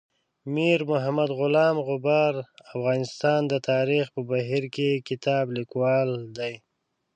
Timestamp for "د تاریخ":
3.51-4.05